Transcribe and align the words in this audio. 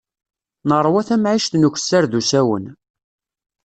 Neṛwa 0.69 1.01
tamɛict 1.07 1.53
n 1.57 1.67
ukessar 1.67 2.03
d 2.11 2.13
usawen. 2.19 2.65